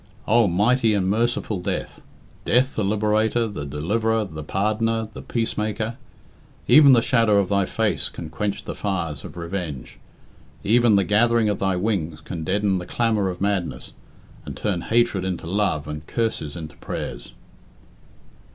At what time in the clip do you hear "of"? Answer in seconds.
7.37-7.49, 9.23-9.37, 11.49-11.59, 13.29-13.41